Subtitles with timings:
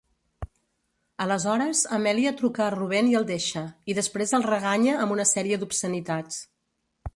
[1.25, 3.63] Aleshores, Amelia truca a Rubén i el deixa,
[3.93, 6.45] i després el reganya amb una sèrie d'obscenitats.